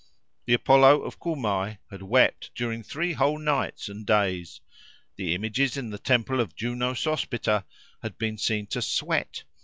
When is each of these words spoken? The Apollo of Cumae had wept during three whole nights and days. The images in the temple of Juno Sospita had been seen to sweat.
The 0.45 0.55
Apollo 0.55 1.03
of 1.03 1.19
Cumae 1.19 1.77
had 1.91 2.01
wept 2.01 2.49
during 2.55 2.81
three 2.81 3.13
whole 3.13 3.37
nights 3.37 3.87
and 3.87 4.03
days. 4.03 4.59
The 5.15 5.35
images 5.35 5.77
in 5.77 5.91
the 5.91 5.99
temple 5.99 6.39
of 6.39 6.55
Juno 6.55 6.95
Sospita 6.95 7.65
had 8.01 8.17
been 8.17 8.39
seen 8.39 8.65
to 8.65 8.81
sweat. 8.81 9.43